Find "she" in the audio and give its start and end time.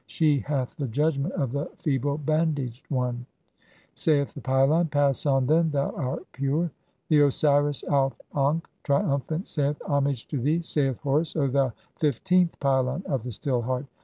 0.07-0.39